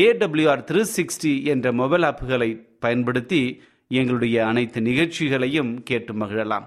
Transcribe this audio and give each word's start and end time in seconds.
AWR 0.00 0.62
three 0.68 0.82
sixty 0.96 1.32
என்ற 1.52 1.72
mobile 1.72 2.04
ஆப்புகளை 2.08 2.48
பயன்படுத்தி 2.80 3.40
எங்களுடைய 3.88 4.36
அனைத்து 4.46 4.80
நிகழ்ச்சிகளையும் 4.80 5.82
கேட்டு 5.82 6.12
மகிழலாம். 6.14 6.66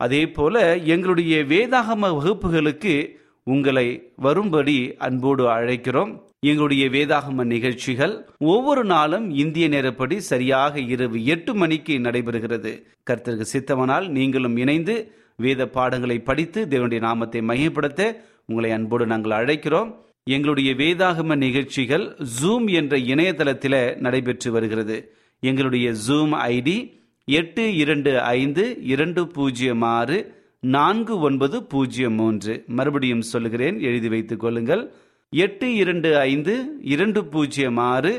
அதே 0.00 0.22
போல 0.36 0.76
எங்களுடைய 0.76 1.34
வேதாகம 1.52 2.10
வகுப்புகளுக்கு 2.18 2.94
உங்களை 3.42 4.12
வரும்படி 4.16 4.78
அன்போடு 4.98 5.44
அழைக்கிறோம். 5.56 6.12
எங்களுடைய 6.40 6.84
வேதாகம 6.94 7.44
நிகழ்ச்சிகள் 7.44 8.14
ஒவ்வொரு 8.38 8.84
நாளும் 8.84 9.26
இந்திய 9.42 9.68
நேரப்படி 9.68 10.16
சரியாக 10.16 10.80
இரவு 10.94 11.24
எட்டு 11.24 11.54
மணிக்கு 11.54 11.94
நடைபெறுகிறது. 11.98 12.72
கர்த்தருக்கு 13.10 13.46
சித்தவனால் 13.54 14.08
நீங்களும் 14.08 14.56
இணைந்து 14.56 14.96
வேத 15.36 15.62
பாடங்களை 15.76 16.18
படித்து 16.18 16.66
தேவனுடைய 16.70 17.00
நாமத்தை 17.00 17.40
மையப்படுத்த 17.42 18.02
உங்களை 18.46 18.70
அன்போடு 18.70 19.06
நாங்கள் 19.06 19.38
அழைக்கிறோம். 19.38 19.90
எங்களுடைய 20.28 20.70
வேதாகம 20.74 21.36
நிகழ்ச்சிகள் 21.36 22.16
ஜூம் 22.40 22.64
என்ற 22.70 22.96
இணையதளத்தில் 22.96 23.96
நடைபெற்று 23.98 24.52
வருகிறது. 24.52 24.96
எங்களுடைய 25.40 25.92
ஜூம் 26.06 26.32
ஐடி 26.46 26.76
எட்டு 27.24 27.74
இரண்டு 27.76 28.20
ஐந்து 28.20 28.64
இரண்டு 28.94 29.26
பூஜ்ஜியம் 29.26 29.82
ஆறு 29.82 30.18
நான்கு 30.60 31.18
ஒன்பது 31.18 31.64
பூஜ்ஜியம் 31.64 32.12
மூன்று. 32.12 32.64
மறுபடியும் 32.66 33.20
சொல்லுகிறேன் 33.20 33.80
எழுதி 33.80 34.08
வைத்துக் 34.08 34.40
கொள்ளுங்கள். 34.40 34.92
எட்டு 35.32 35.74
இரண்டு 35.74 36.18
ஐந்து 36.18 36.54
இரண்டு 36.94 37.24
பூஜ்ஜியம் 37.24 37.76
ஆறு 37.76 38.14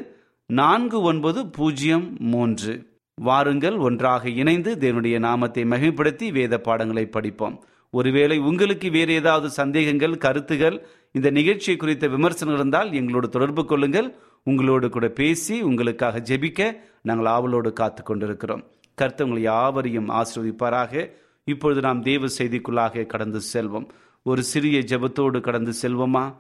நான்கு 0.46 1.02
ஒன்பது 1.02 1.48
பூஜ்ஜியம் 1.48 2.18
மூன்று. 2.20 2.74
வாருங்கள் 3.22 3.76
ஒன்றாக 3.76 4.30
இணைந்து 4.30 4.76
தேவனுடைய 4.76 5.20
நாமத்தை 5.20 5.64
மகிமைப்படுத்தி 5.64 6.32
வேத 6.32 6.60
பாடங்களை 6.60 7.06
படிப்போம். 7.06 7.64
ஒருவேளை 7.90 8.38
உங்களுக்கு 8.38 8.90
வேறு 8.90 9.14
ஏதாவது 9.14 9.50
சந்தேகங்கள் 9.50 10.18
கருத்துகள் 10.18 10.88
இந்த 11.12 11.30
நிகழ்ச்சியை 11.30 11.80
குறித்த 11.80 12.08
விமர்சனம் 12.08 12.54
இருந்தால் 12.54 12.94
எங்களோடு 12.94 13.30
தொடர்பு 13.30 13.66
கொள்ளுங்கள். 13.66 14.16
உங்களோடு 14.44 14.90
கூட 14.90 15.08
பேசி 15.08 15.62
உங்களுக்காக 15.62 16.20
ஜெபிக்க 16.20 16.78
நாங்கள் 17.02 17.26
ஆவலோடு 17.26 17.74
காத்து 17.74 18.04
கொண்டிருக்கிறோம். 18.04 18.64
கருத்தவங்களை 19.02 19.40
யாவரையும் 19.40 20.10
ஆசிர்வதிப்பாராக. 20.10 21.12
இப்பொழுது 21.44 21.82
நாம் 21.82 22.02
தேவ 22.02 22.26
செய்திக்குள்ளாக 22.38 23.06
கடந்து 23.06 23.40
செல்வோம். 23.54 23.88
ஒரு 24.24 24.44
சிறிய 24.44 24.80
ஜெபத்தோடு 24.80 25.42
கடந்து 25.42 25.74
செல்வோமா? 25.82 26.36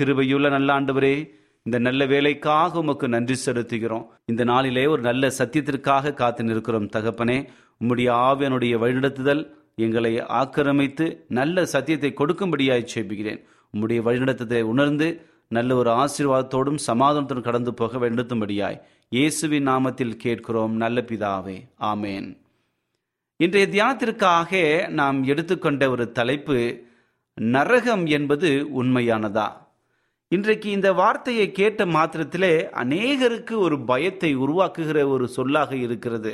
கிருபையுள்ள 0.00 0.48
நல்ல 0.50 0.80
ஆண்டவரே 0.80 1.30
இந்த 1.62 1.78
நல்ல 1.78 2.06
வேலைக்காக 2.06 2.78
உமக்கு 2.78 3.08
நன்றி 3.08 3.34
செலுத்துகிறோம். 3.46 4.06
இந்த 4.24 4.44
நாளிலே 4.44 4.86
ஒரு 4.86 5.02
நல்ல 5.02 5.28
சத்தியத்திற்காக 5.38 6.14
காத்து 6.14 6.44
நிற்கிறோம் 6.44 6.88
தகப்பனே. 6.88 7.48
உம்முடைய 7.80 8.08
ஆவியனுடைய 8.12 8.78
வழிநடத்துதல் 8.78 9.58
எங்களை 9.86 10.12
ஆக்கிரமித்து 10.40 11.06
நல்ல 11.38 11.64
சத்தியத்தை 11.74 12.10
கொடுக்கும்படியாய் 12.20 12.90
சேபிக்கிறேன். 12.94 13.40
உம்முடைய 13.74 14.00
வழிநடத்தத்தை 14.06 14.62
உணர்ந்து 14.72 15.08
நல்ல 15.56 15.76
ஒரு 15.80 15.90
ஆசீர்வாதத்தோடும் 16.02 16.80
சமாதானத்தோடும் 16.88 17.48
கடந்து 17.48 17.72
போக 17.74 17.98
வேண்டும்படியாய் 18.04 18.80
இயேசுவின் 19.16 19.66
நாமத்தில் 19.68 20.20
கேட்கிறோம் 20.24 20.74
நல்ல 20.82 21.00
பிதாவே. 21.08 21.56
ஆமேன். 21.92 22.28
இன்றைய 23.40 23.66
தியானத்திற்காக 23.74 24.50
நாம் 24.98 25.18
எடுத்துக்கொண்ட 25.32 25.82
ஒரு 25.94 26.04
தலைப்பு 26.18 26.58
நரகம் 27.36 28.04
என்பது 28.16 28.48
உண்மையானதா? 28.80 29.48
இன்றைக்கு 30.32 30.68
இந்த 30.70 30.88
வார்த்தையை 31.00 31.46
கேட்ட 31.52 31.84
மாத்திரத்திலே 31.96 32.52
அநேகருக்கு 32.82 33.54
ஒரு 33.66 33.76
பயத்தை 33.90 34.30
உருவாக்குகிற 34.36 34.98
ஒரு 35.14 35.26
சொல்லாக 35.36 35.72
இருக்கிறது. 35.86 36.32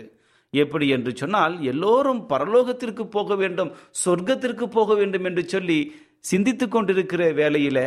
எப்படி 0.57 0.87
என்று 0.89 1.13
சொன்னால் 1.17 1.55
எல்லோரும் 1.63 2.23
பரலோகத்திற்கு 2.29 3.05
போக 3.11 3.37
வேண்டும் 3.37 3.71
சொர்க்கத்திற்கு 4.05 4.67
போக 4.71 4.95
வேண்டும் 4.95 5.25
என்று 5.25 5.43
சொல்லி 5.49 5.79
சிந்தித்து 6.25 6.67
கொண்டிருக்கிற 6.69 7.23
வேளையில 7.33 7.79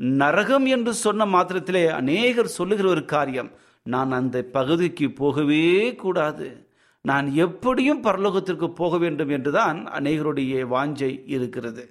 நரகம் 0.00 0.66
என்று 0.66 0.92
சொன்ன 0.94 1.26
மாத்திரத்திலே 1.26 1.84
அநேகர் 1.90 2.56
சொல்லுகிற 2.58 2.88
ஒரு 2.88 3.04
காரியம் 3.04 3.50
நான் 3.86 4.12
அந்த 4.12 4.36
பகுதிக்கு 4.52 5.06
போகவே 5.12 5.64
கூடாது. 5.94 6.48
நான் 7.04 7.26
எப்படியும் 7.36 8.02
பரலோகத்திற்கு 8.04 8.66
போக 8.74 8.94
வேண்டும் 8.98 9.30
என்றுதான் 9.36 9.78
அநேகருடைய 9.98 10.64
வாஞ்சை 10.74 11.10
இருக்கிறது. 11.26 11.84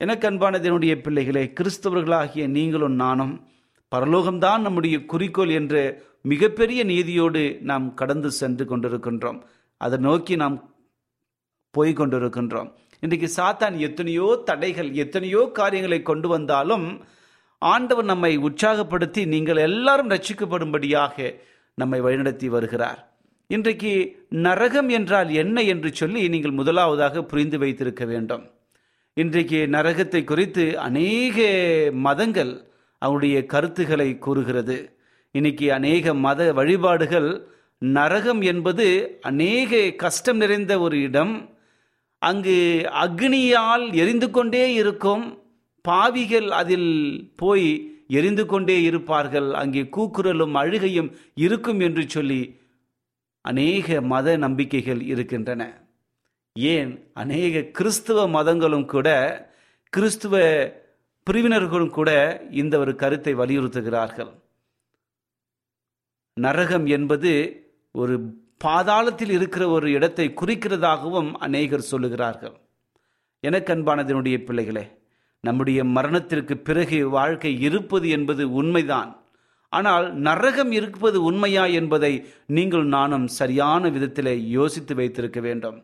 எனக்கு 0.00 0.24
அன்பானதனுடைய 0.30 0.92
பிள்ளைகளே 1.02 1.44
கிறிஸ்தவர்களாகிய 1.56 2.44
நீங்களும் 2.48 2.96
நானும் 3.04 3.34
பரலோகம்தான் 3.92 4.60
நம்முடைய 4.60 4.96
குறிக்கோள் 5.04 5.52
என்று 5.60 5.82
மிகப்பெரிய 6.24 6.84
நீதியோடு 6.84 7.42
நாம் 7.70 7.94
கடந்து 7.94 8.30
சென்று 8.30 8.64
கொண்டிருக்கின்றோம். 8.64 9.40
அதை 9.76 9.98
நோக்கி 9.98 10.36
நாம் 10.36 10.56
போய் 11.70 11.92
கொண்டிருக்கின்றோம். 11.92 12.68
இன்றைக்கு 13.00 13.28
சாத்தான் 13.36 13.76
எத்தனையோ 13.78 14.42
தடைகள் 14.44 14.90
எத்தனையோ 14.94 15.50
காரியங்களை 15.52 16.02
கொண்டு 16.02 16.28
வந்தாலும் 16.28 16.86
ஆண்டவர் 17.58 18.04
நம்மை 18.04 18.32
உற்சாகப்படுத்தி 18.38 19.22
நீங்கள் 19.26 19.56
எல்லாரும் 19.56 20.10
ரட்சிக்கப்படும்படியாக 20.10 21.34
நம்மை 21.74 21.98
வழிநடத்தி 22.00 22.48
வருகிறார். 22.48 23.00
இன்றைக்கு 23.46 23.92
நரகம் 24.28 24.88
என்றால் 24.88 25.30
என்ன 25.42 25.62
என்று 25.62 25.90
சொல்லி 25.94 26.28
நீங்கள் 26.28 26.58
முதலாவதாக 26.60 27.22
புரிந்து 27.22 27.58
வைத்திருக்க 27.58 28.04
வேண்டும். 28.04 28.44
இன்றைக்கு 29.16 29.58
நரகத்தை 29.66 30.20
குறித்து 30.24 30.64
அநேக 30.78 31.46
மதங்கள் 32.06 32.52
அவருடைய 32.98 33.38
கருத்துக்களை 33.46 34.18
கூறுகிறது. 34.18 34.76
இன்னைக்கு 35.34 35.72
அநேக 35.72 36.14
மத 36.14 36.52
வழிபாடுகள் 36.52 37.46
நரகம் 37.78 38.40
என்பது 38.40 39.18
அநேக 39.20 39.90
கஷ்டம் 39.90 40.36
நிறைந்த 40.36 40.80
ஒரு 40.80 41.00
இடம். 41.00 41.32
அங்கு 42.18 42.56
அக்னியால் 43.04 43.94
எரிந்து 43.94 44.30
கொண்டே 44.30 44.72
இருக்கும் 44.72 45.42
பாவிகள் 45.80 46.50
அதில் 46.50 46.92
போய் 47.36 47.70
எரிந்து 48.08 48.46
கொண்டே 48.46 48.82
இருப்பார்கள். 48.82 49.54
அங்கே 49.54 49.82
கூக்குரலும் 49.82 50.52
அழுகையும் 50.52 51.16
இருக்கும் 51.34 51.80
என்று 51.80 52.04
சொல்லி 52.08 52.60
அநேக 53.40 54.00
மத 54.00 54.36
நம்பிக்கைகள் 54.36 55.02
இருக்கின்றன. 55.02 55.62
ஏன்? 56.52 56.92
அநேக 57.14 57.62
கிறிஸ்துவ 57.62 58.28
மதங்களும் 58.28 58.86
கூட 58.86 59.08
கிறிஸ்துவ 59.88 60.44
பிரிவினர்களும் 61.30 61.90
கூட 61.90 62.10
இந்த 62.50 62.78
ஒரு 62.78 62.94
கருத்தை 62.94 63.34
வலியுறுத்துகிறார்கள். 63.34 64.32
நரகம் 66.36 66.86
என்பது 66.86 67.30
ஒரு 67.92 68.14
பாதாளத்தில் 68.64 69.32
இருக்கிற 69.38 69.68
ஒரு 69.68 69.90
இடத்தை 69.90 70.34
குறிக்கிறதாகவும் 70.40 71.32
அநேகர் 71.32 71.88
சொல்லுகிறார்கள். 71.90 72.54
எனக்கு 73.40 73.74
அன்பானதனுடைய 73.74 74.36
பிள்ளைகளே 74.44 74.84
நம்முடைய 75.40 75.84
மரணத்திற்கு 75.96 76.54
பிறகு 76.58 76.98
வாழ்க்கை 77.08 77.60
இருப்பது 77.60 78.08
என்பது 78.08 78.52
உண்மைதான். 78.52 79.10
ஆனால் 79.68 80.06
நரகம் 80.14 80.72
இருப்பது 80.72 81.22
உண்மையா 81.22 81.64
என்பதை 81.80 82.12
நீங்கள் 82.46 82.86
நானும் 82.86 83.26
சரியான 83.40 83.88
விதத்தில் 83.88 84.32
யோசித்து 84.48 84.94
வைத்திருக்க 84.94 85.40
வேண்டும். 85.40 85.78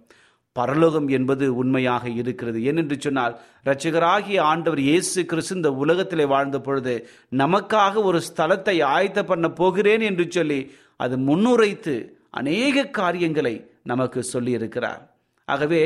பரலோகம் 0.59 1.09
என்பது 1.17 1.47
உண்மையாக 1.63 2.05
இருக்கிறது. 2.21 2.59
ஏனென்று 2.71 2.97
சொன்னால் 3.07 3.35
இரட்சகராகிய 3.65 4.39
ஆண்டவர் 4.51 4.83
இயேசு 4.89 5.21
கிறிஸ்து 5.31 5.59
இந்த 5.59 5.71
உலகத்திலே 5.85 6.27
வாழ்ந்த 6.35 6.59
பொழுது 6.67 6.95
நமக்காக 7.43 8.03
ஒரு 8.11 8.21
ஸ்தலத்தை 8.29 8.77
ஆயத்த 8.95 9.23
பண்ண 9.31 9.49
போகிறேன் 9.61 10.05
என்று 10.11 10.27
சொல்லி 10.37 10.61
அது 11.05 11.17
முன்னுரைத்து 11.29 11.97
அநேக 12.41 12.87
காரியங்களை 13.01 13.55
நமக்கு 13.91 14.21
சொல்லியிருக்கிறார். 14.33 15.03
ஆகவே 15.49 15.83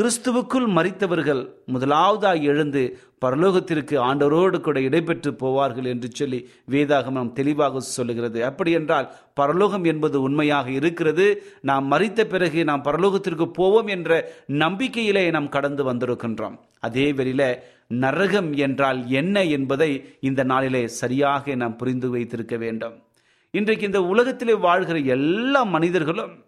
கிறிஸ்துவுக்குள் 0.00 0.66
மறித்தவர்கள் 0.76 1.40
முதலாவதாய் 1.66 2.42
எழுந்து 2.42 2.98
பரலோகத்திற்கு 3.24 3.96
ஆண்டவரோடு 3.98 4.60
கூட 4.60 4.80
இடைபெற்று 4.80 5.30
போவார்கள் 5.32 5.84
என்று 5.84 6.08
சொல்லி 6.12 6.48
வேதாகமம் 6.70 7.32
தெளிவாக 7.32 7.80
சொல்லுகிறது. 7.80 8.44
அப்படி 8.44 8.72
என்றால் 8.72 9.12
பரலோகம் 9.34 9.84
என்பது 9.84 10.22
உண்மையாக 10.22 10.70
இருக்கிறது. 10.70 11.42
நாம் 11.60 11.90
மறித்த 11.92 12.24
பிறகு 12.24 12.64
நாம் 12.64 12.82
பரலோகத்திற்கு 12.82 13.44
போவோம் 13.44 13.86
என்ற 13.86 14.32
நம்பிக்கையிலே 14.48 15.30
நாம் 15.30 15.48
கடந்து 15.48 15.92
வந்திருக்கின்றோம். 15.92 16.56
அதே 16.80 17.12
வெளியில 17.12 17.58
நரகம் 17.86 18.52
என்றால் 18.52 19.06
என்ன 19.06 19.44
என்பதை 19.44 20.18
இந்த 20.20 20.42
நாளிலே 20.42 20.86
சரியாக 20.86 21.54
நாம் 21.54 21.76
புரிந்து 21.76 22.10
வைத்திருக்க 22.10 22.56
வேண்டும். 22.56 23.02
இன்றைக்கு 23.50 23.86
இந்த 23.86 24.02
உலகத்திலே 24.02 24.54
வாழ்கிற 24.54 24.98
எல்லா 24.98 25.62
மனிதர்களும் 25.62 26.44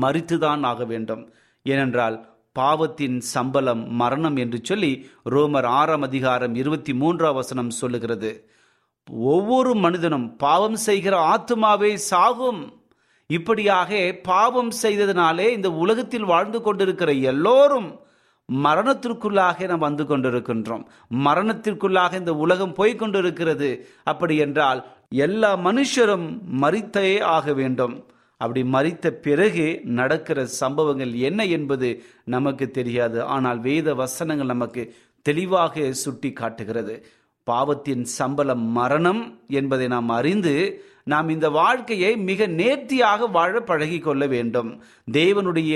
மறித்துதான் 0.00 0.62
ஆக 0.62 0.84
வேண்டும். 0.84 1.32
ஏனென்றால் 1.62 2.34
பாவத்தின் 2.58 3.16
சம்பளம் 3.34 3.82
மரணம் 4.00 4.36
என்று 4.36 4.58
சொல்லி 4.62 4.90
ரோமர் 5.30 5.68
ஆறாம் 5.78 6.02
அதிகாரம் 6.02 6.54
இருபத்தி 6.54 6.92
மூன்றாம் 6.94 7.34
வசனம் 7.34 7.70
சொல்லுகிறது. 7.80 8.30
ஒவ்வொரு 9.32 9.72
மனிதனும் 9.74 10.26
பாவம் 10.36 10.78
செய்கிற 10.86 11.14
ஆத்மாவே 11.34 11.92
சாகும் 12.10 12.60
இப்படியாக 13.30 14.00
பாவம் 14.22 14.72
செய்ததினாலே 14.82 15.46
இந்த 15.50 15.68
உலகத்தில் 15.84 16.24
வாழ்ந்து 16.24 16.60
கொண்டிருக்கிற 16.62 17.12
எல்லோரும் 17.32 17.88
மரணத்திற்குள்ளாக 18.48 19.66
நாம் 19.66 19.86
வந்து 19.86 20.04
கொண்டிருக்கின்றோம். 20.04 20.84
மரணத்திற்குள்ளாக 21.24 22.12
இந்த 22.18 22.34
உலகம் 22.44 22.74
போய்கொண்டிருக்கிறது 22.74 23.70
அப்படி 24.04 24.36
என்றால் 24.36 24.82
எல்லா 25.10 25.50
மனுஷரும் 25.68 26.28
மறித்தே 26.62 27.08
ஆக 27.36 27.52
வேண்டும். 27.52 27.96
அப்படி 28.40 28.62
மறித்த 28.74 29.10
பிறகு 29.26 29.66
நடக்கிற 29.98 30.38
சம்பவங்கள் 30.60 31.12
என்ன 31.28 31.44
என்பது 31.56 31.88
நமக்கு 32.24 32.66
தெரியாது. 32.70 33.18
ஆனால் 33.34 33.60
வேத 33.60 33.94
வசனங்கள் 33.94 34.52
நமக்கு 34.54 34.82
தெளிவாக 35.26 35.92
சுட்டி 35.92 36.32
காட்டுகிறது. 36.32 36.96
பாவத்தின் 37.46 38.04
சம்பளம் 38.18 38.66
மரணம் 38.78 39.22
என்பதை 39.48 39.86
நாம் 39.88 40.08
அறிந்து 40.08 40.54
நாம் 41.12 41.28
இந்த 41.28 41.48
வாழ்க்கையை 41.50 42.16
மிக 42.28 42.46
நேர்த்தியாக 42.60 43.26
வாழ 43.26 43.54
பழகி 43.60 43.98
கொள்ள 43.98 44.26
வேண்டும். 44.26 44.70
தேவனுடைய 45.12 45.74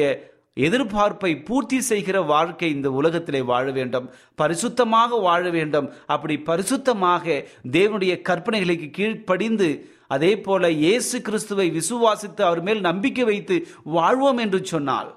எதிர்பார்ப்பை 0.66 1.30
பூர்த்தி 1.44 1.78
செய்கிற 1.80 2.16
வாழ்க்கை 2.30 2.68
இந்த 2.70 2.88
உலகத்திலே 2.90 3.42
வாழ 3.42 3.66
வேண்டும். 3.70 4.06
பரிசுத்தமாக 4.40 5.20
வாழ 5.28 5.42
வேண்டும். 5.50 5.86
அப்படி 6.06 6.36
பரிசுத்தமாக 6.46 7.44
தேவனுடைய 7.70 8.14
கற்பனைகளுக்கு 8.28 8.88
கீழ்ப்படிந்து 8.90 9.68
அதே 10.10 10.40
போல 10.40 10.70
இயேசு 10.78 11.22
கிறிஸ்துவை 11.22 11.70
விசுவாசித்து 11.70 12.40
அவர் 12.40 12.62
மேல் 12.62 12.80
நம்பிக்கை 12.80 13.24
வைத்து 13.24 13.56
வாழ்வோம் 13.84 14.36
என்று 14.36 14.64
சொன்னால் 14.64 15.10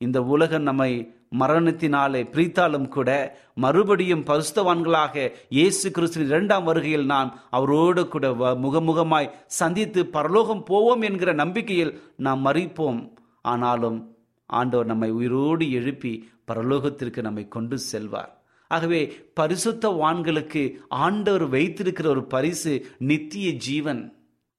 இந்த 0.00 0.22
உலகம் 0.22 0.62
நம்மை 0.62 0.92
மரணத்தினாலே 1.38 2.22
பிரித்தாலும் 2.32 2.88
கூட 2.88 3.10
மறுபடியும் 3.54 4.24
பரிசுத்தவான்களாக 4.24 5.14
இயேசு 5.48 5.90
கிறிஸ்துவின் 5.90 6.28
இரண்டாம் 6.28 6.64
வருகையில் 6.64 7.04
நான் 7.04 7.40
அவரோடு 7.50 8.08
கூட 8.08 8.30
வ- 8.32 8.56
முகமுகமாய் 8.62 9.30
சந்தித்து 9.46 10.06
பரலோகம் 10.06 10.64
போவோம் 10.64 11.02
என்கிற 11.02 11.32
நம்பிக்கையில் 11.32 11.92
நாம் 12.16 12.46
மறிப்போம் 12.46 13.00
ஆனாலும் 13.44 13.98
ஆண்டவர் 14.50 14.86
நம்மை 14.86 15.10
உயிரோடு 15.10 15.72
எழுப்பி 15.72 16.12
பரலோகத்திற்கு 16.48 17.20
நம்மை 17.20 17.48
கொண்டு 17.48 17.78
செல்வார். 17.92 18.32
ஆகவே 18.70 19.00
பரிசுத்த 19.34 19.88
வான்களுக்கு 20.00 20.62
ஆண்டவர் 20.88 21.48
வைத்திருக்கிற 21.48 22.08
ஒரு 22.08 22.24
பரிசு 22.26 22.72
நித்திய 22.98 23.52
ஜீவன். 23.58 24.02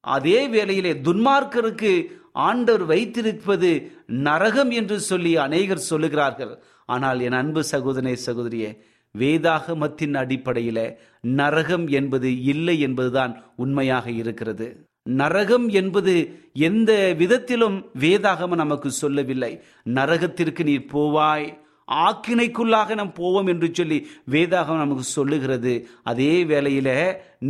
அதே 0.02 0.48
வேளையிலே 0.48 0.94
துன்மார்க்கருக்கு 0.94 2.06
ஆண்டவர் 2.32 2.86
வைத்திருப்பது 2.86 3.92
நரகம் 4.08 4.72
என்று 4.72 5.00
சொல்லி 5.00 5.38
அநேகர் 5.38 5.90
சொல்லுகிறார்கள். 5.90 6.58
ஆனால் 6.86 7.20
என் 7.20 7.32
அன்பு 7.32 7.64
சகோதரே 7.72 8.18
சகோதரியே 8.26 8.78
வேதாகமத்தின் 9.16 10.14
அடிப்படையில 10.14 10.98
நரகம் 11.22 11.88
என்பது 11.88 12.44
இல்லை 12.44 12.80
என்பதுதான் 12.80 13.44
உண்மையாக 13.56 14.12
இருக்கிறது. 14.12 14.88
நரகம் 15.04 15.70
என்பது 15.70 16.14
எந்த 16.54 17.14
விதத்திலும் 17.18 17.86
வேதாகமம் 18.00 18.62
நமக்கு 18.64 18.92
சொல்லவில்லை. 18.92 19.62
நரகத்திற்கு 19.90 20.64
நீ 20.64 20.78
போவாய் 20.78 21.61
ஆக்கினைக்குள்ளாக 22.00 22.96
நாம் 22.96 23.14
போவோம் 23.14 23.50
என்று 23.54 23.68
சொல்லி 23.74 23.98
வேதாகம் 24.32 24.82
நமக்கு 24.84 25.06
சொல்லுகிறது. 25.18 25.74
அதே 26.04 26.34
வேளையில் 26.44 26.94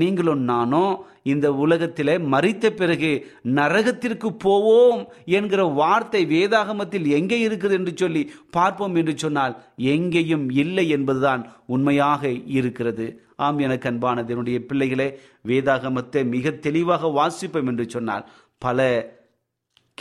நீங்களும் 0.02 0.44
நானும் 0.52 0.94
இந்த 1.32 1.48
உலகத்தில் 1.64 2.14
மறித்த 2.34 2.70
பிறகு 2.70 3.12
நரகத்திற்கு 3.56 4.30
போவோம் 4.46 5.02
என்கிற 5.38 5.64
வார்த்தை 5.82 6.22
வேதாகமத்தில் 6.36 7.08
எங்கே 7.18 7.40
இருக்குது 7.48 7.78
என்று 7.80 7.94
சொல்லி 7.96 8.24
பார்ப்போம் 8.52 8.96
என்று 8.96 9.16
சொன்னால் 9.18 9.56
எங்கேயும் 9.96 10.48
இல்லை 10.64 10.86
என்பதுதான் 10.90 11.44
உண்மையாக 11.76 12.32
இருக்கிறது. 12.60 13.08
ஆம் 13.46 13.60
எனக்கு 13.66 13.90
அன்பானது 13.90 14.32
என்னுடைய 14.34 14.60
பிள்ளைகளே 14.70 15.10
வேதாகமத்தை 15.48 16.22
மிக 16.36 16.52
தெளிவாக 16.66 17.12
வாசிப்போம் 17.20 17.70
என்று 17.74 17.88
சொன்னால் 17.90 18.28
பல 18.58 18.80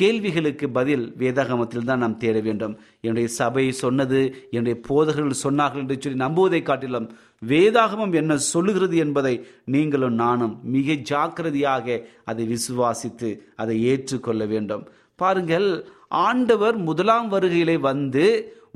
கேள்விகளுக்கு 0.00 0.66
பதில் 0.78 1.04
வேதாகமத்தில் 1.20 1.88
தான் 1.88 2.02
நாம் 2.04 2.20
தேட 2.22 2.36
வேண்டும். 2.46 2.74
என்னுடைய 3.04 3.28
சபை 3.38 3.64
சொன்னது 3.82 4.20
என்னுடைய 4.54 4.76
போதகர்கள் 4.88 5.42
சொன்னார்கள் 5.44 5.82
என்று 5.84 5.96
சொல்லி 6.04 6.24
நம்புவதை 6.24 6.60
காட்டிலும் 6.68 7.08
வேதாகமம் 7.42 8.14
என்ன 8.20 8.38
சொல்லுகிறது 8.52 8.96
என்பதை 9.04 9.34
நீங்களும் 9.74 10.16
நானும் 10.24 10.54
மிக 10.76 10.96
ஜாக்கிரதையாக 11.10 11.98
அதை 12.32 12.46
விசுவாசித்து 12.54 13.30
அதை 13.62 13.76
ஏற்றுக்கொள்ள 13.92 14.44
வேண்டும். 14.54 14.84
பாருங்கள் 15.20 15.68
ஆண்டவர் 16.26 16.76
முதலாம் 16.88 17.28
வருகையிலே 17.32 17.76
வந்து 17.90 18.26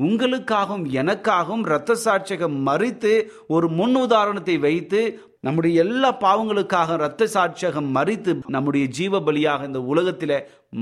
உங்களுக்காகவும் 0.07 0.87
எனக்காகவும் 1.01 1.65
இரத்த 1.69 1.93
சாட்சியகம் 2.05 2.57
மறித்து 2.69 3.13
ஒரு 3.55 3.67
முன் 3.79 3.95
உதாரணத்தை 4.05 4.57
வைத்து 4.65 5.01
நம்முடைய 5.45 5.83
எல்லா 5.85 6.11
பாவங்களுக்காக 6.25 6.95
இரத்த 6.99 7.29
சாட்சியகம் 7.35 7.89
மறித்து 7.97 8.33
நம்முடைய 8.47 8.85
ஜீவ 8.99 9.19
பலியாக 9.27 9.67
இந்த 9.67 9.81
உலகத்தில் 9.93 10.37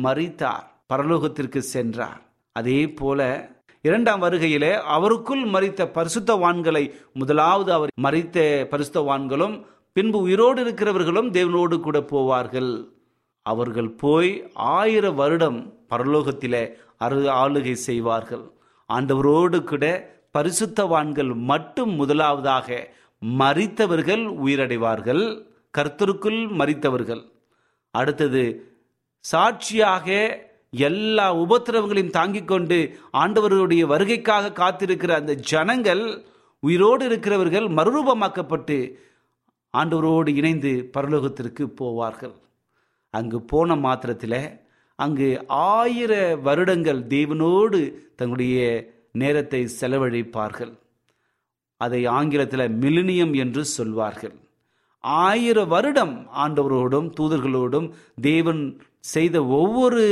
மறித்தார் 0.05 0.67
பரலோகத்திற்கு 0.93 1.61
சென்றார். 1.75 2.21
அதே 2.57 2.81
போல 3.01 3.21
இரண்டாம் 3.89 4.23
வருகையிலே 4.23 4.73
அவருக்குள் 4.97 5.43
மறித்த 5.55 5.87
பரிசுத்தவான்களை 5.99 6.85
முதலாவது 7.13 7.71
அவர் 7.73 7.93
மறித்த 8.07 8.47
பரிசுத்தவான்களும் 8.73 9.57
பின்பு 9.97 10.19
உயிரோடு 10.27 10.61
இருக்கிறவர்களும் 10.65 11.33
தேவனோடு 11.39 11.77
கூட 11.81 11.99
போவார்கள். 12.13 12.73
அவர்கள் 13.47 13.91
போய் 14.05 14.33
ஆயிர 14.55 15.05
வருடம் 15.21 15.61
பரலோகத்திலே 15.91 16.65
அரு 17.05 17.21
ஆளுகை 17.43 17.77
செய்வார்கள். 17.89 18.45
ஆண்டவரோடு 18.89 19.59
கூட 19.71 19.85
பரிசுத்தவான்கள் 20.39 21.33
மட்டும் 21.51 21.93
முதலாவதாக 21.95 22.69
மறித்தவர்கள் 23.23 24.25
உயிரடைவார்கள். 24.27 25.47
கர்த்தருக்குள் 25.79 26.41
மறித்தவர்கள். 26.49 27.23
அடுத்தது 27.91 28.73
சாட்சியாக 29.19 30.39
எல்லா 30.71 31.35
உபத்திரவங்களையும் 31.35 32.11
தாங்கிக் 32.11 32.49
கொண்டு 32.49 32.99
ஆண்டவர்களுடைய 33.13 33.83
வருகைக்காக 33.93 34.53
காத்திருக்கிற 34.53 35.11
அந்த 35.11 35.35
ஜனங்கள் 35.35 36.25
உயிரோடு 36.61 37.05
இருக்கிறவர்கள் 37.05 37.65
மறுரூபமாக்கப்பட்டு 37.65 38.95
ஆண்டவரோடு 39.79 40.29
இணைந்து 40.29 40.91
பரலோகத்திற்கு 40.97 41.65
போவார்கள். 41.81 42.35
அங்கு 43.11 43.43
போன 43.43 43.77
மாத்திரத்தில் 43.77 44.61
அங்கு 44.95 45.45
ஆயிர 45.47 46.37
வருடங்கள் 46.37 47.01
தேவனோடு 47.07 47.95
தங்களுடைய 48.17 48.91
நேரத்தை 49.13 49.69
செலவழிப்பார்கள். 49.81 50.81
அதை 51.85 52.01
ஆங்கிலத்தில் 52.19 52.73
மிலினியம் 52.85 53.35
என்று 53.43 53.63
சொல்வார்கள். 53.77 54.35
ஆயிர 55.27 55.59
வருடம் 55.75 56.15
ஆண்டவரோடும் 56.45 57.09
தூதர்களோடும் 57.19 57.89
தேவன் 58.29 58.63
செய்த 59.13 59.37
ஒவ்வொரு 59.59 60.03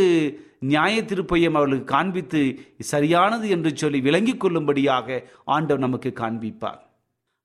நியாய 0.71 0.95
திருப்பையும் 1.03 1.57
அவர்களுக்கு 1.59 1.93
காண்பித்து 1.93 2.41
சரியானது 2.93 3.47
என்று 3.55 3.71
சொல்லி 3.83 3.99
விளங்கிக் 4.07 4.41
கொள்ளும்படியாக 4.43 5.19
ஆண்டவர் 5.57 5.85
நமக்கு 5.87 6.11
காண்பிப்பார். 6.23 6.81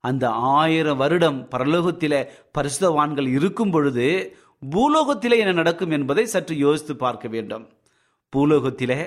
அந்த 0.04 0.24
ஆயிரம் 0.56 1.00
வருடம் 1.02 1.38
பரலோகத்தில் 1.54 2.18
பரிசுதவான்கள் 2.56 3.28
இருக்கும் 3.36 3.72
பொழுது 3.74 4.08
பூலோகத்திலே 4.62 5.36
என்ன 5.42 5.54
நடக்கும் 5.60 5.94
என்பதை 5.96 6.24
சற்று 6.34 6.54
யோசித்து 6.66 6.94
பார்க்க 7.04 7.26
வேண்டும். 7.34 7.64
பூலோகத்திலே 8.32 9.00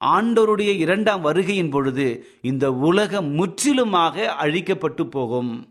ஆண்டவருடைய 0.00 0.76
இரண்டாம் 0.76 1.24
வருகையின் 1.24 1.70
பொழுது 1.70 2.26
இந்த 2.42 2.72
உலகம் 2.72 3.30
முற்றிலுமாக 3.30 4.36
அழிக்கப்பட்டு 4.40 5.04
போகும். 5.04 5.68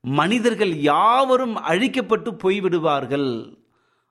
மனிதர்கள் 0.00 0.74
யாவரும் 0.80 1.56
அழிக்கப்பட்டு 1.56 2.30
போய்விடுவார்கள். 2.42 3.58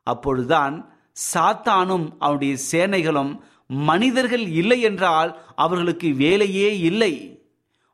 அப்பொழுதுதான் 0.03 0.89
சாத்தானும் 1.33 2.07
அவனுடைய 2.19 2.55
சேனைகளும் 2.71 3.39
மனிதர்கள் 3.67 4.47
இல்லை 4.47 4.81
என்றால் 4.81 5.41
அவர்களுக்கு 5.55 6.13
வேலையே 6.13 6.79
இல்லை. 6.79 7.13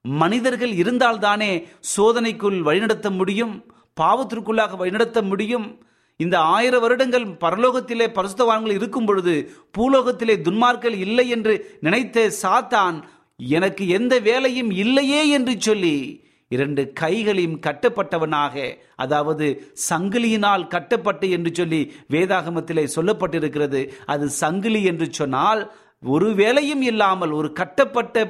மனிதர்கள் 0.02 0.72
இருந்தால்தானே 0.72 1.68
சோதனைக்குள் 1.98 2.62
வழிநடத்த 2.62 3.10
முடியும் 3.10 3.66
பாவத்திற்குள்ளாக 4.02 4.78
வழிநடத்த 4.78 5.22
முடியும் 5.22 5.83
இந்த 6.17 6.39
ஆயிரம் 6.39 6.82
வருடங்கள் 6.82 7.25
பரலோகத்திலே 7.25 8.08
பரிசுத்தவான்கள் 8.08 8.72
இருக்கும் 8.72 9.05
பொழுது 9.05 9.51
பூலோகத்திலே 9.77 10.36
துன்மார்கள் 10.41 10.96
இல்லை 10.98 11.29
என்று 11.29 11.77
நினைத்த 11.79 12.32
சாத்தான் 12.41 13.03
எனக்கு 13.38 13.88
எந்த 13.88 14.20
வேலையும் 14.20 14.72
இல்லையே 14.72 15.29
என்று 15.29 15.55
சொல்லி 15.60 16.22
இரண்டு 16.48 16.93
கைகளையும் 16.93 17.60
கட்டப்பட்டவனாக 17.60 18.78
அதாவது 18.95 19.73
சங்கிலியினால் 19.89 20.67
கட்டப்பட்டு 20.67 21.30
என்று 21.30 21.52
சொல்லி 21.54 21.93
வேதாகமத்திலே 22.10 22.88
சொல்லப்பட்டிருக்கிறது. 22.95 23.89
அது 24.06 24.30
சங்கிலி 24.30 24.84
என்று 24.84 25.08
சொன்னால் 25.12 25.73
ஒரு 26.04 26.36
வேலையும் 26.36 26.82
இல்லாமல் 26.82 27.32
ஒரு 27.32 27.54
கட்டப்பட்ட 27.54 28.26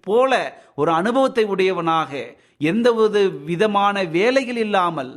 போல 0.00 0.62
ஒரு 0.74 0.92
அனுபவத்தை 0.92 1.44
உடையவனாக 1.44 2.36
எந்த 2.58 2.94
ஒரு 2.94 3.42
விதமான 3.44 4.04
வேலைகள் 4.04 4.56
இல்லாமல் 4.56 5.12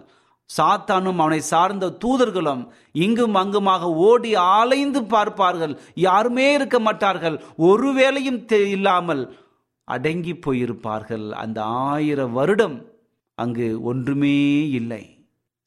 சாத்தானும் 0.58 1.22
அவனை 1.24 1.40
சார்ந்த 1.52 1.86
தூதர்களும் 2.04 2.64
இங்கும் 3.06 3.36
அங்குமாக 3.42 3.90
ஓடி 4.08 4.32
ஆலைந்து 4.36 5.02
பார்ப்பார்கள். 5.14 5.74
யாருமே 6.08 6.48
இருக்க 6.54 6.80
மாட்டார்கள். 6.80 7.38
ஒரு 7.70 7.90
வேலையும் 8.00 8.42
இல்லாமல் 8.76 9.24
அடங்கி 9.88 10.34
போயிருப்பார்கள். 10.46 11.28
அந்த 11.44 11.60
ஆயிரம் 11.64 12.34
வருடம் 12.40 12.78
அங்கு 13.38 13.68
ஒன்றுமே 13.92 14.38
இல்லை. 14.80 15.04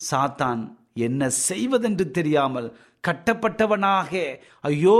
சாத்தான் 0.00 0.62
என்ன 1.06 1.28
செய்வதென்று 1.48 2.04
தெரியாமல் 2.18 2.68
கட்டப்பட்டவனாக 3.04 4.12
ஐயோ 4.70 4.98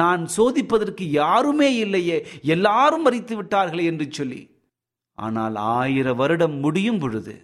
நான் 0.00 0.22
சோதிப்பதற்கு 0.36 1.04
யாருமே 1.20 1.68
இல்லையே. 1.84 2.18
எல்லாரும் 2.54 3.04
மறித்து 3.06 3.34
விட்டார்களே 3.38 3.84
என்று 3.92 4.06
சொல்லி. 4.18 4.40
ஆனால் 5.18 5.56
ஆயிரம் 5.76 6.18
வருடம் 6.22 6.56
முடியும் 6.64 7.00
பொழுது 7.02 7.34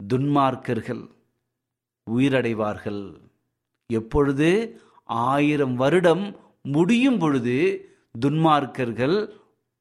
துன்மார்க்கர்கள் 0.00 1.08
உயிரடைவார்கள். 2.10 3.14
எப்பொழுது? 3.86 4.80
ஆயிரம் 5.04 5.74
வருடம் 5.74 6.36
முடியும் 6.62 7.18
பொழுது 7.18 7.56
துன்மார்க்கர்கள் 8.26 9.28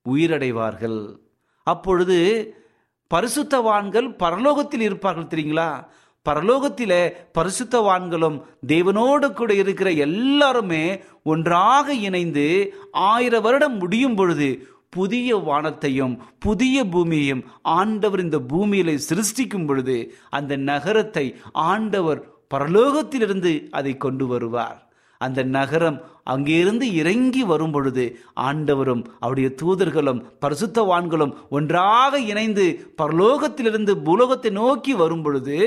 உயிரடைவார்கள். 0.09 1.17
அப்பொழுது 1.63 2.17
பரிசுத்தவான்கள் 3.13 4.07
பரலோகத்தில் 4.19 4.81
இருப்பார்கள் 4.81 5.23
தெரியுங்களா? 5.23 5.85
பரலோகத்தில் 6.29 7.13
பரிசுத்தவான்களும் 7.33 8.41
தேவனோடு 8.67 9.33
கூட 9.33 9.53
இருக்கிற 9.53 9.91
எல்லாருமே 9.91 11.03
ஒன்றாக 11.23 11.93
இணைந்து 11.93 12.73
ஆயிரம் 12.91 13.41
வருடம் 13.41 13.77
முடியும் 13.77 14.15
பொழுது 14.15 14.67
புதிய 14.97 15.37
வானத்தையும் 15.47 16.15
புதிய 16.45 16.85
பூமியையும் 16.93 17.43
ஆண்டவர் 17.77 18.23
இந்த 18.25 18.39
பூமியில 18.53 18.97
சிருஷ்டிக்கும் 19.09 19.67
பொழுது 19.67 19.97
அந்த 20.37 20.55
நகரத்தை 20.69 21.25
ஆண்டவர் 21.69 22.21
பரலோகத்திலிருந்து 22.53 23.51
அதை 23.77 23.93
கொண்டு 23.97 24.25
வருவார். 24.27 24.79
அந்த 25.21 25.39
நகரம் 25.57 25.97
அங்கிருந்து 26.33 26.85
இறங்கி 27.01 27.43
வரும் 27.51 27.73
பொழுது 27.75 28.05
ஆண்டவரும் 28.47 29.03
அவருடைய 29.19 29.49
தூதர்களும் 29.61 30.19
பரிசுத்தவான்களும் 30.43 31.33
ஒன்றாக 31.49 32.19
இணைந்து 32.31 32.65
பரலோகத்திலிருந்து 33.01 33.93
பூலோகத்தை 34.07 34.51
நோக்கி 34.59 34.93
வரும் 35.01 35.23
பொழுது 35.25 35.57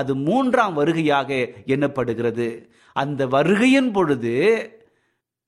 அது 0.00 0.12
மூன்றாம் 0.26 0.74
வருகையாக 0.78 1.30
எண்ணப்படுகிறது. 1.74 2.48
அந்த 2.96 3.22
வருகையின் 3.34 3.92
பொழுது 3.92 4.34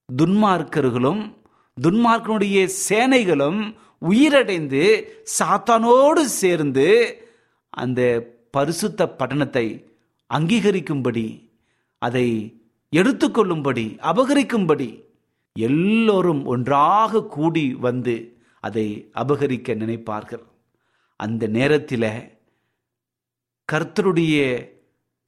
துன்மார்க்கர்களும் 0.09 1.23
துன்மார்க்கனுடைய 1.77 2.59
சேனைகளும் 2.89 3.61
உயிரடைந்து 4.11 4.83
சாத்தானோடு 5.39 6.23
சேர்ந்து 6.41 6.87
அந்த 7.71 8.01
பரிசுத்த 8.51 9.07
பட்டணத்தை 9.11 9.67
அங்கீகரிக்கும்படி 10.31 11.27
அதை 12.03 12.27
எடுத்துக்கொள்ளும்படி 12.93 13.87
அபகரிக்கும்படி 14.11 14.91
எல்லோரும் 15.57 16.43
ஒன்றாக 16.45 17.23
கூடி 17.27 17.65
வந்து 17.87 18.15
அதை 18.61 18.87
அபகரிக்க 19.15 19.75
நினைப்பார்கள். 19.75 20.45
அந்த 21.21 21.47
நேரத்தில் 21.47 22.11
கர்த்தருடைய 23.69 24.37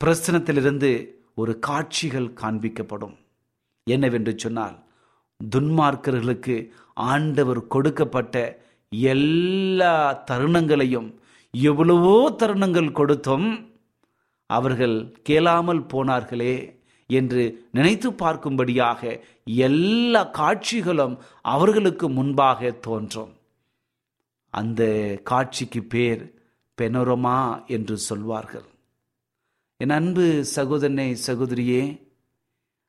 பிரசனத்திலிருந்து 0.01 0.91
ஒரு 1.35 1.53
காட்சிகள் 1.59 2.29
காண்பிக்கப்படும். 2.43 3.17
என்னவென்று 3.87 4.33
சொன்னால் 4.37 4.77
துன்மார்க்கர்களுக்கு 5.51 6.57
ஆண்டவர் 6.95 7.61
கொடுக்கப்பட்ட 7.67 8.37
எல்லா 8.91 10.25
தருணங்களையும் 10.31 11.09
எவ்வளவோ 11.51 12.17
தருணங்கள் 12.39 12.91
கொடுத்தும் 12.93 13.49
அவர்கள் 14.47 14.97
கேளாமல் 15.23 15.83
போனார்களே 15.93 16.81
என்று 17.07 17.69
நினைத்து 17.71 18.09
பார்க்கும்படியாக 18.13 19.21
எல்லா 19.45 20.23
காட்சிகளும் 20.25 21.15
அவர்களுக்கு 21.43 22.09
முன்பாக 22.09 22.71
தோன்றும். 22.71 23.33
அந்த 24.51 24.83
காட்சிக்கு 25.23 25.83
பேர் 25.83 26.23
பெனோரமா 26.79 27.67
என்று 27.67 27.97
சொல்வார்கள். 27.99 28.69
என் 29.77 29.91
அன்பு 29.91 30.45
சகோதரனை 30.45 31.17
சகோதரியே 31.27 31.83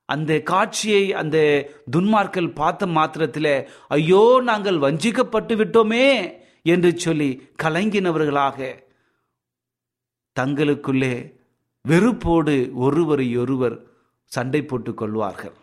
அந்த 0.05 0.41
காட்சியை 0.41 1.13
அந்த 1.13 1.37
துன்மார்கள் 1.91 2.53
பார்த்த 2.53 2.87
மாத்திரத்தில் 2.87 3.69
ஐயோ 3.87 4.41
நாங்கள் 4.43 4.77
வஞ்சிக்கப்பட்டு 4.77 5.55
விட்டோமே 5.55 6.33
என்று 6.61 6.97
சொல்லி 6.97 7.49
கலங்கினவர்களாக 7.63 8.83
தங்களுக்குள்ளே 10.39 11.41
வெறுப்போடு 11.87 12.73
ஒருவரை 12.73 13.37
ஒருவர் 13.37 13.81
சண்டை 14.25 14.63
போட்டுக் 14.63 14.97
கொள்வார்கள். 14.97 15.53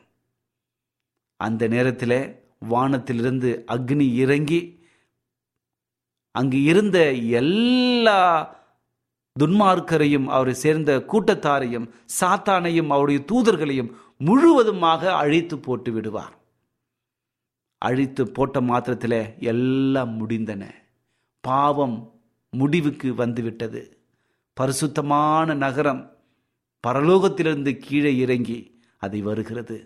அந்த 1.37 1.69
நேரத்தில் 1.69 2.43
வானத்திலிருந்து 2.59 3.65
அக்னி 3.67 4.15
இறங்கி 4.15 4.89
அங்கு 6.31 6.63
இருந்த 6.63 7.13
எல்லா 7.13 8.59
துன்மார்க்கரையும் 9.41 10.25
அவரை 10.25 10.55
சேர்ந்த 10.55 11.05
கூட்டத்தாரையும் 11.09 11.91
சாத்தானையும் 12.21 12.87
அவருடைய 12.87 13.25
தூதர்களையும் 13.33 13.91
முழுவதுமாக 14.21 15.03
அழித்து 15.15 15.59
போட்டு 15.59 15.91
விடுவார். 15.93 16.35
அழித்து 17.83 18.23
போட்ட 18.29 18.61
மாத்திரத்தில் 18.61 19.21
எல்லாம் 19.53 20.13
முடிந்தன. 20.21 20.63
பாவம் 21.45 21.97
முடிவுக்கு 22.53 23.09
வந்துவிட்டது. 23.15 23.83
பரிசுத்தமான 24.57 25.55
நகரம் 25.55 26.03
பரலோகத்திலிருந்து 26.85 27.73
கீழே 27.79 28.13
இறங்கி 28.17 28.59
அதை 28.97 29.21
வருகிறது. 29.23 29.77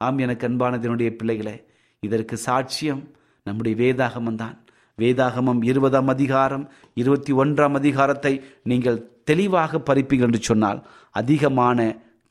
ஆம் 0.00 0.18
எனக்கு 0.18 0.44
அன்பானதனுடைய 0.48 1.10
பிள்ளைகளே 1.16 1.56
இதற்கு 2.00 2.36
சாட்சியம் 2.46 3.02
நம்முடைய 3.46 3.74
வேதாகமம் 3.82 4.40
தான். 4.42 4.56
வேதாகமம் 4.98 5.60
இருபதாம் 5.64 6.08
அதிகாரம் 6.08 6.64
இருபத்தி 6.94 7.32
ஒன்றாம் 7.32 7.76
அதிகாரத்தை 7.80 8.32
நீங்கள் 8.62 8.98
தெளிவாக 9.24 9.78
பறிப்பீர்கள் 9.78 10.28
என்று 10.30 10.42
சொன்னால் 10.42 10.80
அதிகமான 11.10 11.78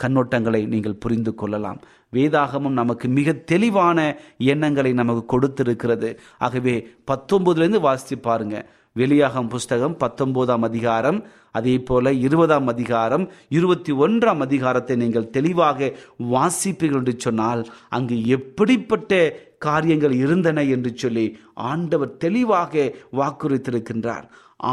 கண்ணோட்டங்களை 0.04 0.62
நீங்கள் 0.68 1.02
புரிந்து 1.04 1.36
கொள்ளலாம். 1.36 1.80
வேதாகமம் 2.14 2.80
நமக்கு 2.82 3.08
மிக 3.08 3.32
தெளிவான 3.52 4.00
எண்ணங்களை 4.38 4.94
நமக்கு 4.94 5.24
கொடுத்திருக்கிறது. 5.34 6.12
ஆகவே 6.38 6.76
பத்தொன்பதுலேருந்து 7.12 7.80
வாசித்து 7.80 8.18
பாருங்க. 8.20 8.66
வெளியாகம் 8.94 9.48
புஸ்தகம் 9.48 9.98
பத்தொன்பதாம் 9.98 10.62
அதிகாரம் 10.62 11.20
அதே 11.52 11.76
போல 11.80 12.12
இருபதாம் 12.12 12.68
அதிகாரம் 12.68 13.26
இருபத்தி 13.50 13.92
ஒன்றாம் 13.92 14.40
அதிகாரத்தை 14.40 14.96
நீங்கள் 14.96 15.30
தெளிவாக 15.30 15.90
வாசிப்பீர்கள் 16.32 16.98
என்று 16.98 17.14
சொன்னால் 17.18 17.62
அங்கு 17.90 18.18
எப்படிப்பட்ட 18.28 19.20
காரியங்கள் 19.58 20.12
இருந்தன 20.12 20.64
என்று 20.64 20.92
சொல்லி 20.96 21.26
ஆண்டவர் 21.54 22.18
தெளிவாக 22.18 22.84
வாக்குறுத்திருக்கின்றார் 23.12 24.26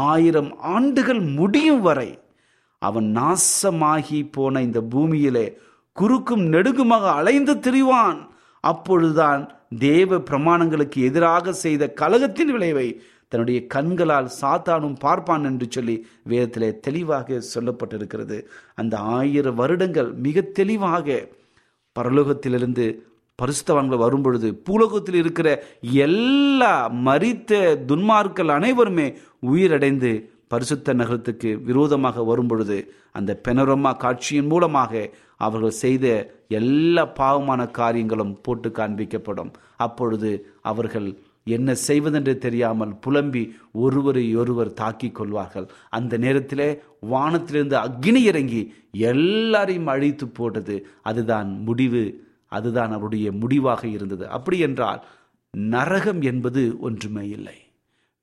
ஆயிரம் 0.07 0.51
ஆண்டுகள் 0.75 1.21
முடியும் 1.21 1.81
வரை 1.81 2.09
அவன் 2.79 3.07
நாசமாகி 3.17 4.19
போன 4.31 4.61
இந்த 4.61 4.81
பூமியிலே 4.81 5.57
குறுக்கும் 5.91 6.43
நெடுங்குமாக 6.53 7.05
அலைந்து 7.19 7.53
திரிவான். 7.55 8.19
அப்பொழுதுதான் 8.63 9.41
தேவ 9.79 10.17
பிரமாணங்களுக்கு 10.29 10.99
எதிராக 11.09 11.53
செய்த 11.53 11.83
கலகத்தின் 12.01 12.51
விளைவை 12.51 12.87
தன்னுடைய 13.27 13.59
கண்களால் 13.67 14.29
சாத்தானும் 14.41 14.95
பார்ப்பான் 14.99 15.43
என்று 15.43 15.65
சொல்லி 15.69 15.95
வேதத்திலே 16.29 16.69
தெளிவாக 16.79 17.41
சொல்லப்பட்டிருக்கிறது. 17.53 18.37
அந்த 18.75 18.97
ஆயிரம் 18.97 19.55
வருடங்கள் 19.55 20.09
மிக 20.25 20.41
தெளிவாக 20.41 21.27
பரலோகத்திலிருந்து 21.95 22.85
பரிசுத்தவான்கள் 23.39 24.03
வரும்பொழுது 24.05 24.47
பூலோகத்தில் 24.65 25.15
இருக்கிற 25.15 25.49
எல்லா 26.05 26.73
மரித்த 27.07 27.61
துன்மார்கள் 27.87 28.47
அனைவருமே 28.47 29.07
உயிரடைந்து 29.51 30.11
பரிசுத்த 30.49 30.93
நகரத்துக்கு 30.93 31.61
விரோதமாக 31.63 32.23
வரும்பொழுது 32.23 32.77
அந்த 33.11 33.39
பெனரோமா 33.47 33.91
காட்சியின் 33.97 34.47
மூலமாக 34.47 35.09
அவர்கள் 35.37 35.79
செய்த 35.85 36.05
எல்லா 36.47 37.03
பாவமான 37.05 37.61
காரியங்களும் 37.71 38.41
போட்டு 38.41 38.69
காண்பிக்கப்படும். 38.69 39.51
அப்பொழுது 39.75 40.31
அவர்கள் 40.61 41.09
என்ன 41.43 41.75
செய்வதென்று 41.75 42.37
தெரியாமல் 42.37 42.95
புலம்பி 42.95 43.43
ஒருவரை 43.71 44.35
ஒருவர் 44.35 44.73
தாக்கிக் 44.73 45.15
கொள்வார்கள். 45.15 45.67
அந்த 45.89 46.17
நேரத்திலே 46.17 46.69
வானத்திலிருந்து 46.99 47.77
அக்னி 47.77 48.21
இறங்கி 48.31 48.61
எல்லாரையும் 48.91 49.87
அழித்து 49.87 50.27
போட்டது. 50.27 50.75
அதுதான் 51.01 51.49
முடிவு. 51.63 52.03
அதுதான் 52.47 52.91
அவருடைய 52.91 53.31
முடிவாக 53.31 53.87
இருந்தது. 53.87 54.27
அப்படி 54.29 54.59
என்றால் 54.59 55.01
நரகம் 55.57 56.21
என்பது 56.21 56.61
ஒன்றுமே 56.79 57.25
இல்லை. 57.27 57.57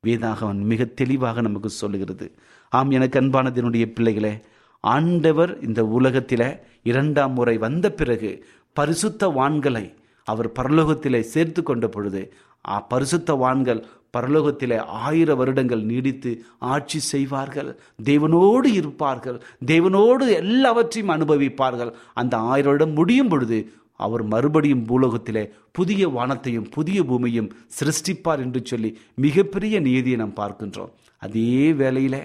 வேதாகவன் 0.05 0.61
மிக 0.71 0.85
தெளிவாக 0.85 1.41
நமக்கு 1.41 1.69
சொல்லுகிறது. 1.69 2.25
ஆம் 2.69 2.91
எனக்கு 2.91 3.21
அன்பானதனுடைய 3.21 3.85
பிள்ளைகளே 3.85 4.39
ஆண்டவர் 4.83 5.51
இந்த 5.61 5.85
உலகத்தில் 5.85 6.49
இரண்டாம் 6.83 7.33
முறை 7.33 7.57
வந்த 7.57 7.91
பிறகு 7.91 8.31
பரிசுத்த 8.73 9.27
வான்களை 9.27 9.85
அவர் 10.27 10.51
பரலோகத்திலே 10.51 11.19
சேர்த்து 11.19 11.63
கொண்ட 11.63 11.87
பொழுது 11.87 12.21
ஆ 12.69 12.79
பரிசுத்த 12.79 13.33
வான்கள் 13.33 13.81
பரலோகத்திலே 14.17 14.77
ஆயிர 14.77 15.35
வருடங்கள் 15.35 15.83
நீடித்து 15.83 16.31
ஆட்சி 16.59 16.99
செய்வார்கள் 16.99 17.69
தேவனோடு 18.03 18.69
இருப்பார்கள் 18.79 19.41
தேவனோடு 19.65 20.25
எல்லாவற்றையும் 20.33 21.13
அனுபவிப்பார்கள். 21.15 21.91
அந்த 22.13 22.37
ஆயிரம் 22.37 22.71
வருடம் 22.71 22.93
முடியும் 22.93 23.27
பொழுது 23.27 23.59
அவர் 24.05 24.23
மறுபடியும் 24.33 24.83
பூலோகத்திலே 24.89 25.43
புதிய 25.71 26.09
வானத்தையும் 26.15 26.67
புதிய 26.75 26.99
பூமியும் 27.09 27.51
சிருஷ்டிப்பார் 27.77 28.43
என்று 28.45 28.61
சொல்லி 28.63 28.89
மிகப்பெரிய 29.25 29.75
நீதியை 29.87 30.17
நாம் 30.21 30.39
பார்க்கின்றோம். 30.41 30.91
அதே 31.21 31.53
வேளையில் 31.81 32.21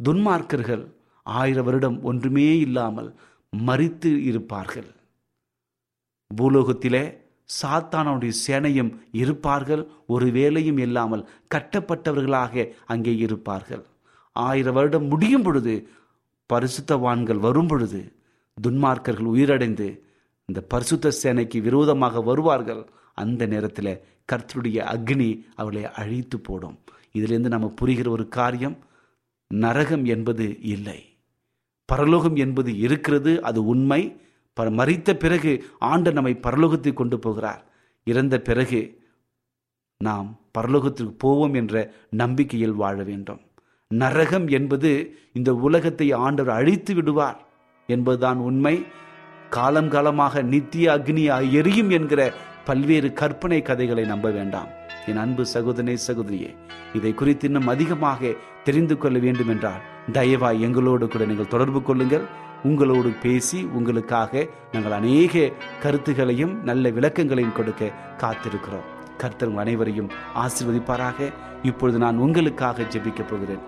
துன்மார்க்கர்கள் 0.00 0.84
ஆயிரம் 1.26 1.66
வருடம் 1.68 1.98
ஒன்றுமே 2.02 2.48
இல்லாமல் 2.66 3.10
மறித்து 3.52 4.10
இருப்பார்கள். 4.30 4.88
பூலோகத்திலே 6.30 7.04
சாத்தானுடைய 7.50 8.32
சேனையும் 8.46 8.90
இருப்பார்கள். 9.20 9.82
ஒரு 10.06 10.26
வேலையும் 10.38 10.80
இல்லாமல் 10.86 11.26
கட்டப்பட்டவர்களாக 11.54 12.64
அங்கே 12.94 13.14
இருப்பார்கள். 13.26 13.84
ஆயிரம் 14.36 14.76
வருடம் 14.78 15.06
முடியும் 15.12 15.46
பொழுது 15.46 15.74
பரிசுத்தவான்கள் 16.50 17.40
வரும் 17.46 17.70
பொழுது 17.70 18.00
துன்மார்க்கர்கள் 18.58 19.32
உயிரடைந்து 19.34 19.86
இந்த 20.52 20.60
பரிசுத்த 20.60 21.12
சேனைக்கு 21.22 21.60
விரோதமாக 21.60 22.20
வருவார்கள். 22.20 22.86
அந்த 23.14 23.46
நேரத்தில் 23.46 24.00
கர்த்தருடைய 24.32 24.78
அக்னி 24.78 25.44
அவளை 25.54 25.84
அழித்து 25.84 26.40
போடும். 26.40 26.78
இதிலிருந்து 27.12 27.48
நம்ம 27.48 27.74
புரிகிற 27.80 28.08
ஒரு 28.08 28.28
காரியம் 28.28 28.78
நரகம் 29.54 30.04
என்பது 30.04 30.60
இல்லை. 30.60 31.18
பரலோகம் 31.84 32.36
என்பது 32.36 32.78
இருக்கிறது 32.78 33.42
அது 33.42 33.66
உண்மை. 33.66 34.20
ப- 34.52 34.70
மறித்த 34.70 35.14
பிறகு 35.14 35.64
ஆண்டு 35.78 36.12
நம்மை 36.12 36.38
பரலோகத்தை 36.42 36.92
கொண்டு 36.92 37.18
போகிறார். 37.18 37.64
இறந்த 38.04 38.40
பிறகு 38.40 39.00
நாம் 39.98 40.40
பரலோகத்திற்கு 40.58 41.14
போவோம் 41.18 41.54
என்ற 41.54 41.92
நம்பிக்கையில் 42.10 42.72
வாழ 42.72 43.02
வேண்டும். 43.02 43.40
நரகம் 43.88 44.48
என்பது 44.48 45.18
இந்த 45.32 45.54
உலகத்தை 45.54 46.12
ஆண்டவர் 46.12 46.54
அழித்து 46.54 46.94
விடுவார் 46.94 47.46
என்பதுதான் 47.86 48.36
உண்மை. 48.36 48.84
காலம் 49.50 49.88
காலமாக 49.88 50.42
நித்திய 50.42 50.92
அக்னியாக 50.94 51.50
எரியும் 51.50 51.90
என்கிற 51.90 52.32
பல்வேறு 52.64 53.12
கற்பனை 53.12 53.62
கதைகளை 53.62 54.04
நம்ப 54.04 54.30
வேண்டாம். 54.30 54.68
என் 55.06 55.16
அன்பு 55.16 55.46
சகோதரனே 55.54 55.96
சகோதரியே 56.06 56.56
இதை 56.94 57.14
குறித்து 57.14 57.46
இன்னும் 57.46 57.66
அதிகமாக 57.66 58.32
தெரிந்து 58.64 58.98
கொள்ள 58.98 59.18
வேண்டும் 59.18 59.48
என்றால் 59.48 59.80
தயவாய் 60.12 60.60
எங்களோடு 60.60 61.08
கூட 61.08 61.24
நீங்கள் 61.24 61.46
தொடர்பு 61.46 61.82
கொள்ளுங்கள். 61.82 62.26
உங்களோடு 62.64 63.10
பேசி 63.22 63.64
உங்களுக்காக 63.64 64.46
நாங்கள் 64.72 64.92
அநேக 64.92 65.52
கருத்துகளையும் 65.80 66.64
நல்ல 66.64 66.90
விளக்கங்களையும் 66.90 67.52
கொடுக்க 67.52 67.92
காத்திருக்கிறோம். 68.18 68.86
கர்த்தர் 69.16 69.56
அனைவரையும் 69.56 70.10
ஆசிர்வதிப்பாராக. 70.34 71.32
இப்பொழுது 71.62 71.98
நான் 71.98 72.16
உங்களுக்காக 72.16 72.82
ஜெபிக்கப் 72.82 73.30
போகிறேன். 73.30 73.64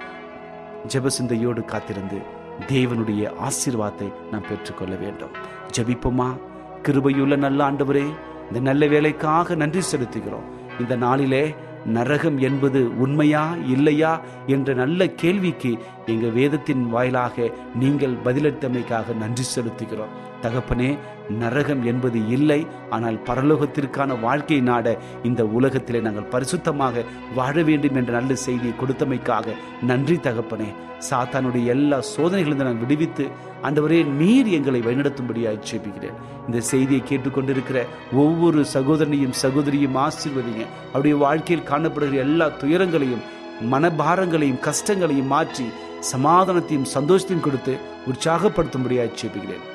ஜெபசிந்தையோடு 0.89 1.65
காத்திருந்து 1.65 2.39
தேவனுடைய 2.67 3.33
ஆசீர்வாதத்தை 3.47 4.13
நாம் 4.31 4.49
பெற்றுக்கொள்ள 4.49 4.95
வேண்டும். 4.95 5.31
ஜபிப்போமா? 5.77 6.37
கிருபையுள்ள 6.83 7.37
நல்ல 7.37 7.71
ஆண்டவரே 7.71 8.07
இந்த 8.47 8.61
நல்ல 8.61 8.87
வேலைக்காக 8.87 9.55
நன்றி 9.55 9.81
செலுத்துகிறோம். 9.93 10.47
இந்த 10.81 10.97
நாளிலே 10.97 11.55
நரகம் 11.85 12.39
என்பது 12.39 12.99
உண்மையா 12.99 13.55
இல்லையா 13.67 14.21
என்ற 14.47 14.75
நல்ல 14.75 15.09
கேள்விக்கு 15.09 15.79
எங்க 16.07 16.29
வேதத்தின் 16.29 16.89
வாயிலாக 16.89 17.51
நீங்கள் 17.75 18.15
பதிலளித்தமைக்காக 18.25 19.17
நன்றி 19.17 19.45
செலுத்துகிறோம். 19.55 20.13
தகப்பனே 20.43 20.99
நரகம் 21.43 21.83
என்பது 21.91 22.19
இல்லை. 22.37 22.61
ஆனால் 22.97 23.19
பரலோகத்திற்கான 23.29 24.21
வாழ்க்கை 24.27 24.61
நாட 24.69 24.97
இந்த 25.29 25.43
உலகத்திலே 25.59 26.01
நாங்கள் 26.07 26.31
பரிசுத்தமாக 26.35 27.05
வாழ 27.39 27.55
வேண்டும் 27.69 27.99
என்ற 28.01 28.13
நல்ல 28.19 28.35
செய்தியை 28.47 28.75
கொடுத்தமைக்காக 28.83 29.57
நன்றி 29.91 30.17
தகப்பனே. 30.27 30.71
சாத்தானுடைய 31.09 31.65
எல்லா 31.75 31.99
சோதனைகளிலிருந்து 32.15 32.69
நான் 32.69 32.83
விடுவித்து 32.83 33.25
அந்தவரே 33.69 34.01
நீர் 34.21 34.49
எங்களை 34.59 34.81
வழிநடத்தும்படியாக 34.87 35.63
ஜெபிக்கிறேன். 35.69 36.19
இந்த 36.47 36.59
செய்தியை 36.71 37.03
கேட்டுக்கொண்டிருக்கிற 37.11 37.79
ஒவ்வொரு 38.23 38.61
சகோதரனையும் 38.75 39.39
சகோதரியும் 39.43 39.99
ஆசீர்வதிங்க. 40.07 40.65
அவருடைய 40.93 41.17
வாழ்க்கையில் 41.25 41.69
காணப்படுகிற 41.73 42.25
எல்லா 42.27 42.49
துயரங்களையும் 42.63 43.27
மனபாரங்களையும் 43.73 44.63
கஷ்டங்களையும் 44.69 45.33
மாற்றி 45.35 45.67
சமாதானத்தையும் 46.13 46.91
சந்தோஷத்தையும் 46.97 47.47
கொடுத்து 47.47 47.73
உற்சாகப்படுத்தும்படியாக 48.11 49.17
ஜெபிக்கிறேன். 49.21 49.67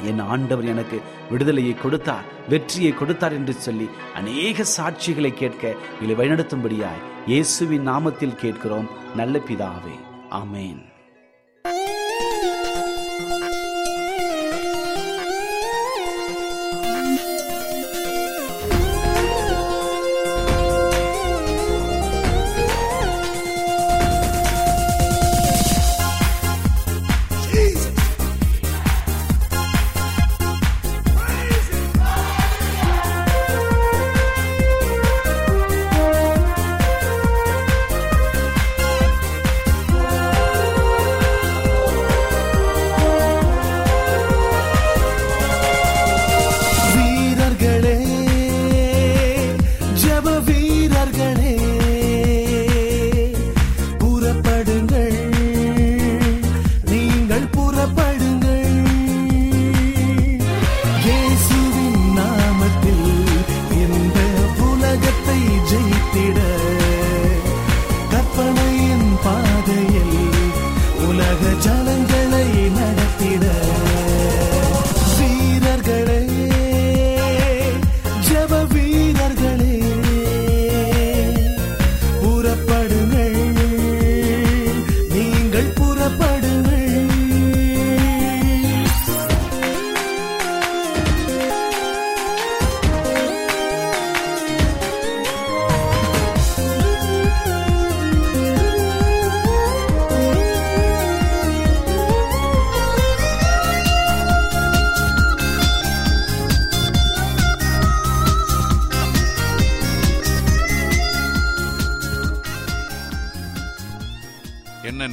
என் 0.00 0.18
ஆண்டவர் 0.18 0.64
எனக்கு 0.64 1.00
விடுதலையை 1.30 1.74
கொடுத்தார் 1.74 2.24
வெற்றியை 2.48 2.92
கொடுத்தார் 2.92 3.32
என்று 3.32 3.52
சொல்லி 3.52 3.88
அநேக 4.14 4.64
சாட்சிகளை 4.76 5.34
கேட்க 5.34 5.74
இதை 6.02 6.14
வழிநடத்தும்படியாய் 6.14 7.10
இயேசுவின் 7.26 7.88
நாமத்தில் 7.88 8.34
கேட்கிறோம். 8.34 8.88
நல்ல 9.16 9.38
பிதாவே. 9.38 9.96
அமேன் 10.30 10.90